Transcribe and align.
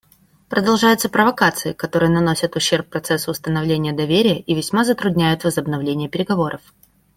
Продолжаются 0.49 1.09
провокации, 1.09 1.73
которые 1.73 2.09
наносят 2.09 2.55
ущерб 2.55 2.89
процессу 2.89 3.29
установления 3.29 3.93
доверия 3.93 4.39
и 4.39 4.55
весьма 4.55 4.83
затрудняют 4.83 5.43
возобновление 5.43 6.09
переговоров. 6.09 6.73